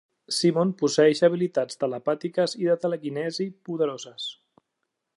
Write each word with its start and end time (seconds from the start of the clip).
Psimon 0.35 0.71
posseeix 0.79 1.21
habilitats 1.27 1.79
telepàtiques 1.83 2.57
i 2.65 2.69
de 2.73 2.79
telecinesi 2.87 3.49
poderoses. 3.69 4.31